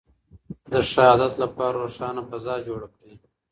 د 0.71 0.73
ښه 0.89 1.01
عادت 1.09 1.33
لپاره 1.43 1.75
روښانه 1.83 2.21
فضا 2.29 2.55
جوړه 2.67 2.87
کړئ. 2.95 3.11